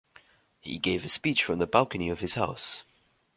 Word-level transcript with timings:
He 0.61 0.79
gave 0.79 1.05
a 1.05 1.09
speech 1.09 1.43
from 1.43 1.59
the 1.59 1.67
balcony 1.67 2.09
of 2.09 2.21
this 2.21 2.33
house. 2.33 2.85